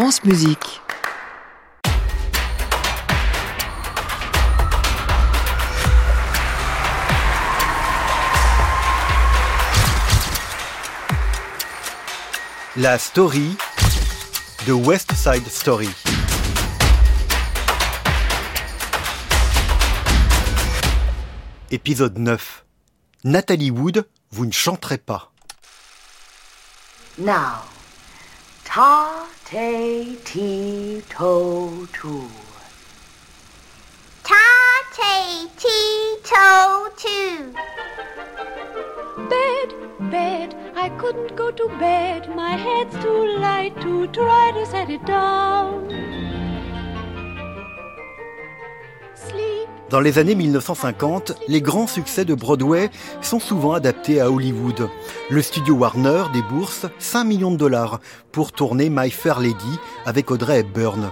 [0.00, 0.80] France Musique.
[12.76, 13.56] La story
[14.68, 15.90] de West Side Story.
[21.72, 22.64] Épisode 9.
[23.24, 25.32] Nathalie Wood, vous ne chanterez pas.
[27.18, 27.64] Now,
[28.68, 32.16] ta te ti to tu.
[34.22, 34.48] Ta
[34.96, 35.14] te
[35.62, 35.78] ti
[36.30, 37.54] to tu.
[39.32, 39.72] Bed,
[40.10, 42.28] bed, I couldn't go to bed.
[42.36, 45.88] My head's too light to try to set it down.
[49.14, 49.77] Sleep.
[49.90, 52.90] Dans les années 1950, les grands succès de Broadway
[53.22, 54.90] sont souvent adaptés à Hollywood.
[55.30, 60.60] Le studio Warner débourse 5 millions de dollars pour tourner My Fair Lady avec Audrey
[60.60, 61.10] Hepburn.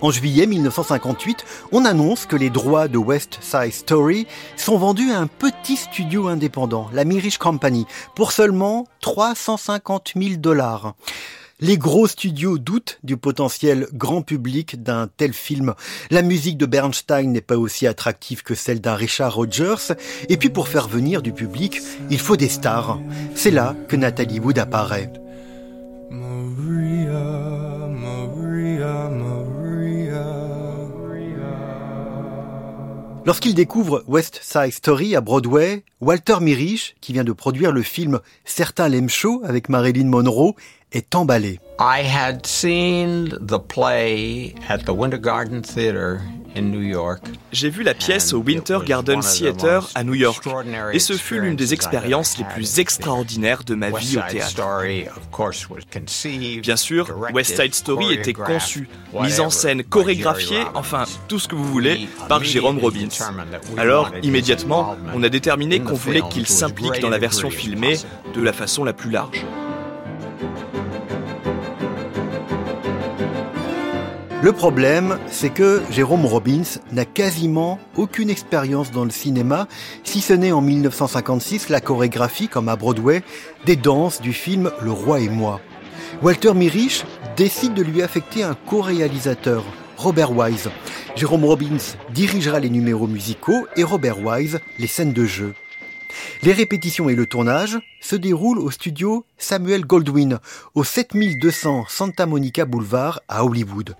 [0.00, 5.18] En juillet 1958, on annonce que les droits de West Side Story sont vendus à
[5.18, 10.94] un petit studio indépendant, la Mirish Company, pour seulement 350 000 dollars.
[11.58, 15.72] Les gros studios doutent du potentiel grand public d'un tel film.
[16.10, 19.94] La musique de Bernstein n'est pas aussi attractive que celle d'un Richard Rogers.
[20.28, 23.00] Et puis pour faire venir du public, il faut des stars.
[23.34, 25.10] C'est là que Nathalie Wood apparaît.
[26.10, 30.46] Maria, Maria, Maria.
[33.24, 38.20] Lorsqu'il découvre West Side Story à Broadway, Walter Mirisch, qui vient de produire le film
[38.44, 40.54] Certains l'aiment chaud avec Marilyn Monroe,
[40.96, 41.60] est emballé.
[41.78, 46.20] I had seen the play at the Winter Garden Theater
[46.56, 47.22] in New York.
[47.52, 50.42] J'ai vu la pièce au Winter Garden Theater à New York
[50.94, 54.82] et ce fut l'une des expériences les plus extraordinaires de ma vie au théâtre.
[56.62, 58.88] Bien sûr, West Side Story était conçu,
[59.20, 63.08] mise en scène, chorégraphiée, enfin tout ce que vous voulez, par Jérôme Robbins.
[63.76, 67.98] Alors, immédiatement, on a déterminé qu'on voulait qu'il s'implique dans la version filmée
[68.34, 69.44] de la façon la plus large.
[74.46, 79.66] Le problème, c'est que Jérôme Robbins n'a quasiment aucune expérience dans le cinéma,
[80.04, 83.24] si ce n'est en 1956 la chorégraphie, comme à Broadway,
[83.64, 85.60] des danses du film Le Roi et moi.
[86.22, 87.02] Walter Mirisch
[87.36, 89.64] décide de lui affecter un co-réalisateur,
[89.96, 90.70] Robert Wise.
[91.16, 95.54] Jérôme Robbins dirigera les numéros musicaux et Robert Wise les scènes de jeu.
[96.44, 100.38] Les répétitions et le tournage se déroulent au studio Samuel Goldwyn,
[100.76, 103.96] au 7200 Santa Monica Boulevard à Hollywood.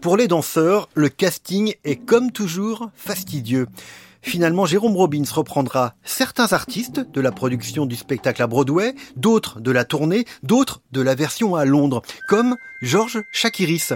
[0.00, 3.66] Pour les danseurs, le casting est comme toujours fastidieux.
[4.22, 9.70] Finalement, Jérôme Robbins reprendra certains artistes de la production du spectacle à Broadway, d'autres de
[9.70, 13.92] la tournée, d'autres de la version à Londres, comme George Chakiris.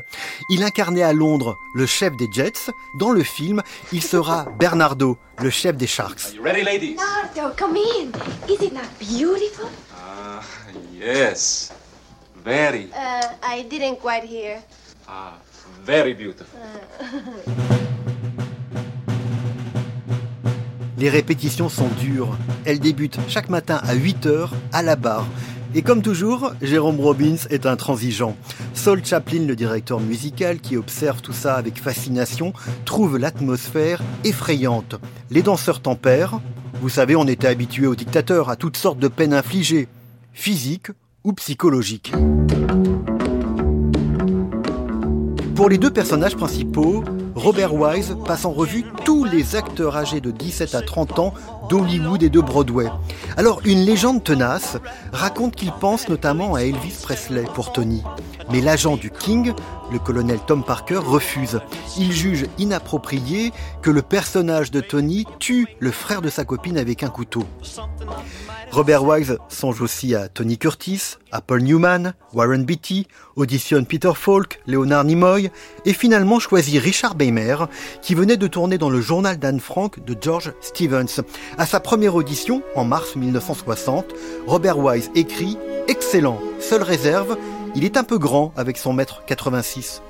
[0.51, 2.71] Il incarnait à Londres le chef des Jets.
[2.99, 6.35] Dans le film, il sera Bernardo, le chef des Sharks.
[6.43, 6.97] Ready, ladies?
[6.97, 8.09] Nardo, come in.
[8.49, 9.69] Is it not beautiful?
[9.95, 10.41] Ah,
[10.99, 11.71] yes.
[12.45, 14.59] Very, Uh, I didn't quite hear.
[15.09, 15.35] ah,
[15.85, 16.47] very beautiful.
[20.97, 22.37] Les répétitions sont dures.
[22.65, 25.27] Elles débutent chaque matin à 8h à la barre.
[25.75, 28.37] Et comme toujours, Jérôme Robbins est intransigeant.
[28.75, 32.53] Saul Chaplin, le directeur musical qui observe tout ça avec fascination,
[32.85, 34.95] trouve l'atmosphère effrayante.
[35.31, 36.41] Les danseurs tempèrent.
[36.81, 39.89] Vous savez, on était habitué aux dictateurs, à toutes sortes de peines infligées,
[40.33, 40.93] physiques
[41.25, 42.13] ou psychologiques.
[45.65, 47.03] Pour les deux personnages principaux,
[47.35, 48.85] Robert Wise passe en revue
[49.27, 51.35] les acteurs âgés de 17 à 30 ans
[51.69, 52.87] d'Hollywood et de Broadway.
[53.37, 54.77] Alors, une légende tenace
[55.13, 58.03] raconte qu'il pense notamment à Elvis Presley pour Tony.
[58.51, 59.53] Mais l'agent du King,
[59.91, 61.61] le colonel Tom Parker, refuse.
[61.99, 63.53] Il juge inapproprié
[63.83, 67.45] que le personnage de Tony tue le frère de sa copine avec un couteau.
[68.75, 73.07] Robert Wise songe aussi à Tony Curtis, à Paul Newman, Warren Beatty,
[73.37, 75.51] auditionne Peter Falk, Leonard Nimoy
[75.85, 77.57] et finalement choisit Richard Beymer
[78.03, 81.23] qui venait de tourner dans le journal d'Anne Frank de George Stevens.
[81.59, 84.07] À sa première audition, en mars 1960,
[84.47, 85.57] Robert Wise écrit
[85.89, 87.37] «Excellent, seule réserve,
[87.75, 90.03] il est un peu grand avec son mètre 86».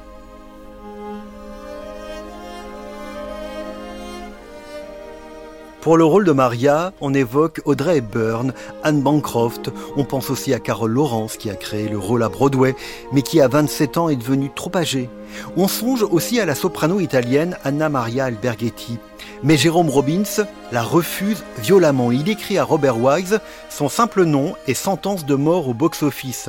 [5.85, 8.55] Pour le rôle de Maria, on évoque Audrey Hepburn,
[8.85, 12.75] Anne Bancroft, on pense aussi à Carol Lawrence qui a créé le rôle à Broadway,
[13.13, 15.11] mais qui à 27 ans est devenue trop âgée.
[15.59, 18.99] On songe aussi à la soprano italienne Anna Maria Alberghetti.
[19.43, 22.13] Mais Jérôme Robbins la refuse violemment.
[22.13, 26.49] Il écrit à Robert Wise son simple nom et sentence de mort au box-office.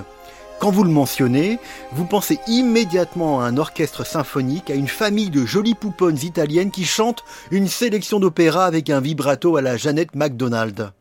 [0.60, 1.60] Quand vous le mentionnez,
[1.92, 6.86] vous pensez immédiatement à un orchestre symphonique, à une famille de jolies pouponnes italiennes qui
[6.86, 10.92] chantent une sélection d'opéra avec un vibrato à la Jeannette MacDonald.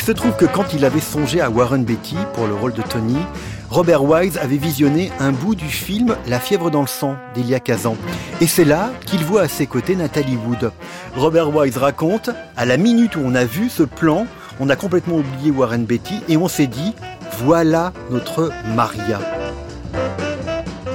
[0.00, 2.80] Il se trouve que quand il avait songé à Warren Beatty pour le rôle de
[2.80, 3.18] Tony,
[3.68, 7.98] Robert Wise avait visionné un bout du film La fièvre dans le sang d'Elia Kazan.
[8.40, 10.72] Et c'est là qu'il voit à ses côtés Nathalie Wood.
[11.16, 14.26] Robert Wise raconte, à la minute où on a vu ce plan,
[14.58, 16.94] on a complètement oublié Warren Beatty et on s'est dit,
[17.36, 19.20] voilà notre Maria.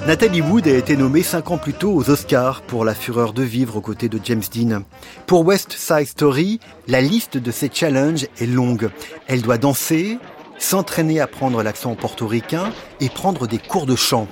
[0.06, 3.42] Nathalie Wood a été nommée cinq ans plus tôt aux Oscars pour La Fureur de
[3.42, 4.84] vivre aux côtés de James Dean.
[5.26, 8.92] Pour West Side Story, la liste de ses challenges est longue.
[9.26, 10.20] Elle doit danser,
[10.60, 14.28] s'entraîner à prendre l'accent portoricain et prendre des cours de chant.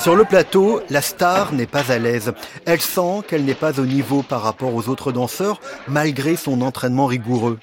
[0.00, 2.32] Sur le plateau, la star n'est pas à l'aise.
[2.66, 7.06] Elle sent qu'elle n'est pas au niveau par rapport aux autres danseurs, malgré son entraînement
[7.06, 7.60] rigoureux.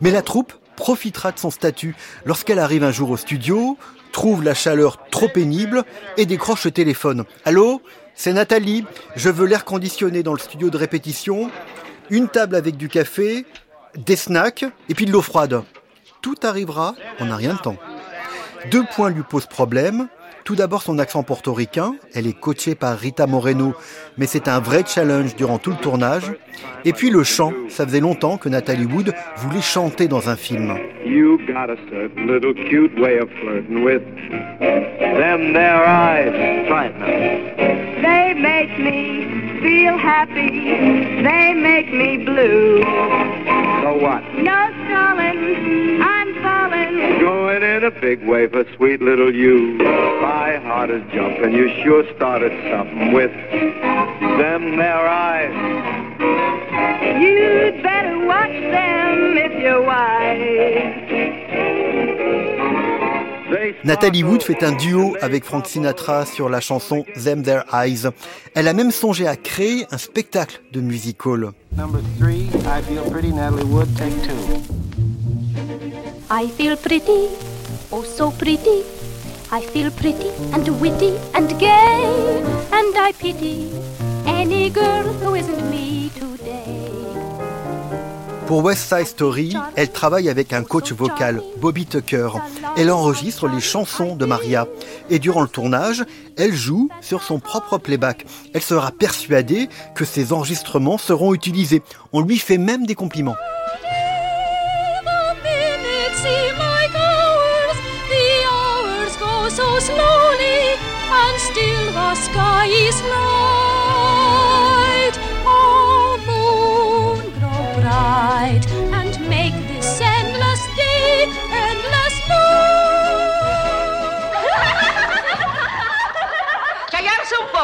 [0.00, 1.94] Mais la troupe profitera de son statut
[2.24, 3.78] lorsqu'elle arrive un jour au studio,
[4.12, 5.84] trouve la chaleur trop pénible
[6.16, 7.24] et décroche le téléphone.
[7.44, 7.82] Allô
[8.14, 8.84] C'est Nathalie.
[9.16, 11.50] Je veux l'air conditionné dans le studio de répétition,
[12.10, 13.44] une table avec du café,
[13.96, 15.62] des snacks et puis de l'eau froide.
[16.20, 17.76] Tout arrivera, on n'a rien de temps.
[18.70, 20.08] Deux points lui posent problème.
[20.44, 23.74] Tout d'abord son accent portoricain, elle est coachée par Rita Moreno,
[24.18, 26.32] mais c'est un vrai challenge durant tout le tournage.
[26.84, 30.76] Et puis le chant, ça faisait longtemps que Nathalie Wood voulait chanter dans un film.
[31.06, 34.02] You got a certain little cute way of flirting with
[34.58, 36.32] them their eyes.
[36.66, 37.06] Try it now.
[38.02, 41.22] They make me feel happy.
[41.22, 42.82] They make me blue.
[43.82, 44.22] So what?
[44.38, 46.02] No stalling.
[46.02, 46.31] I'm.
[47.20, 49.78] Going in a big way for sweet little you.
[50.20, 51.52] My heart is jumping.
[51.52, 53.32] You sure started something with
[54.38, 55.52] them their eyes.
[57.22, 59.82] You'd better watch them if you're
[63.84, 68.08] Nathalie Wood fait un duo avec Frank Sinatra sur la chanson Them Their Eyes.
[68.54, 71.52] Elle a même songé à créer un spectacle de music hall.
[71.76, 74.81] Number three, I feel pretty, Natalie Wood, take two.
[76.34, 77.28] I feel pretty,
[77.92, 78.84] oh so pretty.
[79.50, 82.42] I feel pretty and witty and gay,
[82.72, 83.68] and I pity
[84.24, 86.88] any girl who isn't me today.
[88.46, 92.30] Pour West Side Story, elle travaille avec un coach vocal, Bobby Tucker.
[92.78, 94.66] Elle enregistre les chansons de Maria.
[95.10, 96.02] Et durant le tournage,
[96.38, 98.24] elle joue sur son propre playback.
[98.54, 101.82] Elle sera persuadée que ces enregistrements seront utilisés.
[102.14, 103.36] On lui fait même des compliments.
[109.80, 110.76] slowly,
[111.20, 113.81] and still the sky is low.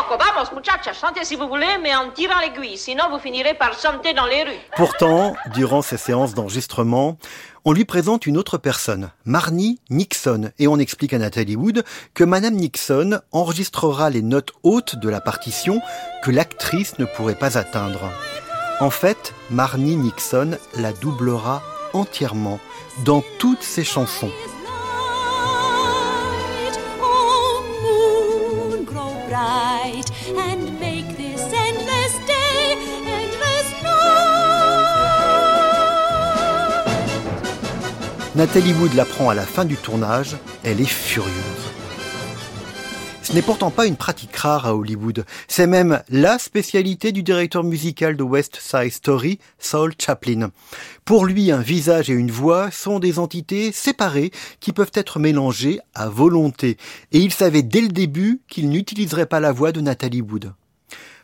[0.06, 4.14] Vamos, muchachas, chantez si vous voulez, mais en tirant l'aiguille, sinon vous finirez par chanter
[4.14, 4.60] dans les rues.
[4.76, 7.18] Pourtant, durant ces séances d'enregistrement,
[7.64, 11.84] on lui présente une autre personne, Marnie Nixon, et on explique à Nathalie Wood
[12.14, 15.80] que Madame Nixon enregistrera les notes hautes de la partition
[16.22, 18.12] que l'actrice ne pourrait pas atteindre.
[18.80, 21.60] En fait, Marnie Nixon la doublera
[21.92, 22.60] entièrement
[23.04, 24.30] dans toutes ses chansons.
[38.38, 41.32] Nathalie Wood l'apprend à la fin du tournage, elle est furieuse.
[43.20, 47.64] Ce n'est pourtant pas une pratique rare à Hollywood, c'est même la spécialité du directeur
[47.64, 50.52] musical de West Side Story, Saul Chaplin.
[51.04, 54.30] Pour lui, un visage et une voix sont des entités séparées
[54.60, 56.76] qui peuvent être mélangées à volonté,
[57.10, 60.54] et il savait dès le début qu'il n'utiliserait pas la voix de Nathalie Wood.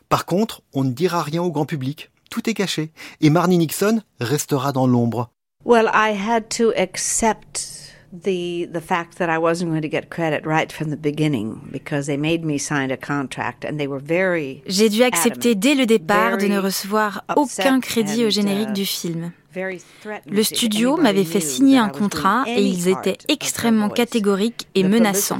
[0.08, 2.90] Par contre, on ne dira rien au grand public, tout est caché,
[3.20, 5.30] et Marnie Nixon restera dans l'ombre.
[5.64, 7.74] Well, I had to accept
[8.22, 12.06] the the fact that I wasn't going to get credit right from the beginning because
[12.06, 15.86] they made me sign a contract and they were very J'ai dû accepter dès le
[15.86, 19.32] départ de ne recevoir aucun crédit au générique uh, du film.
[19.56, 25.38] Le studio m'avait fait signer un contrat et ils étaient extrêmement catégoriques et menaçants.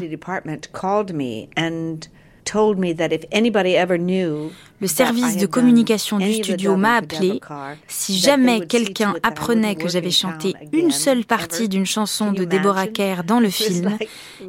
[4.80, 7.40] Le service de communication du studio m'a appelé.
[7.88, 13.24] Si jamais quelqu'un apprenait que j'avais chanté une seule partie d'une chanson de Deborah Kerr
[13.24, 13.96] dans le film,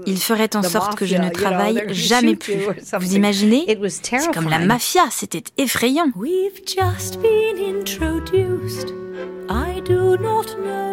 [0.06, 2.60] il ferait en sorte que je ne travaille jamais plus.
[3.00, 3.66] Vous imaginez?
[3.88, 6.12] C'est comme la mafia, c'était effrayant.
[6.16, 8.94] We've just been introduced.
[9.48, 10.85] I do not know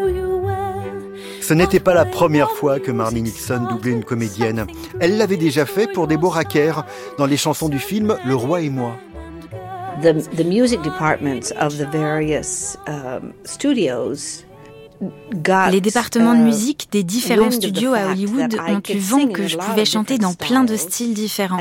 [1.52, 4.66] ce n'était pas la première fois que Marnie Nixon doublait une comédienne.
[5.00, 6.86] Elle l'avait déjà fait pour Deborah Kerr
[7.18, 8.96] dans les chansons du film Le Roi et moi.
[10.00, 14.46] The, music departments of the various um, studios
[15.70, 19.56] les départements de uh, musique des différents studios à Hollywood ont eu vent que je
[19.56, 21.60] pouvais chanter dans plein de styles différents.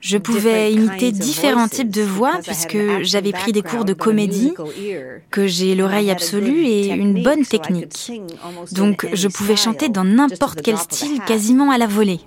[0.00, 4.54] Je pouvais imiter différents types de voix puisque j'avais pris des cours de comédie,
[5.30, 8.12] que j'ai l'oreille absolue et une bonne technique.
[8.72, 12.20] Donc je pouvais chanter dans n'importe quel style quasiment à la volée.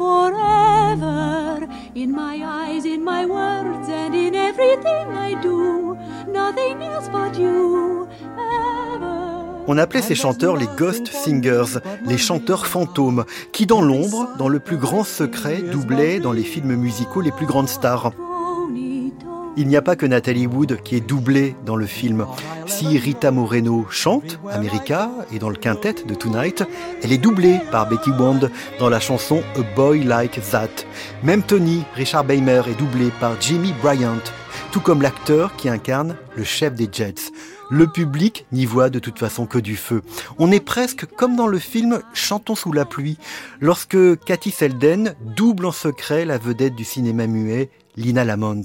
[0.00, 3.26] forever in my eyes, in my
[9.66, 14.58] On appelait ces chanteurs les ghost singers, les chanteurs fantômes, qui dans l'ombre, dans le
[14.58, 18.10] plus grand secret, doublaient dans les films musicaux les plus grandes stars.
[19.56, 22.26] Il n'y a pas que Natalie Wood qui est doublée dans le film.
[22.66, 26.64] Si Rita Moreno chante America et dans le quintet de Tonight,
[27.02, 30.84] elle est doublée par Betty Bond dans la chanson A Boy Like That.
[31.22, 34.22] Même Tony, Richard Beimer, est doublé par Jimmy Bryant,
[34.72, 37.32] tout comme l'acteur qui incarne le chef des Jets.
[37.70, 40.02] Le public n'y voit de toute façon que du feu.
[40.38, 43.18] On est presque comme dans le film Chantons sous la pluie,
[43.60, 48.64] lorsque Cathy Selden double en secret la vedette du cinéma muet, Lina Lamont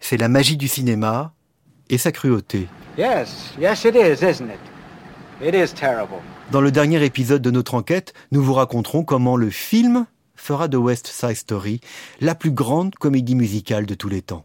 [0.00, 1.32] c'est la magie du cinéma
[1.88, 2.68] et sa cruauté.
[6.52, 10.06] Dans le dernier épisode de notre enquête, nous vous raconterons comment le film
[10.36, 11.80] fera de West Side Story
[12.20, 14.44] la plus grande comédie musicale de tous les temps.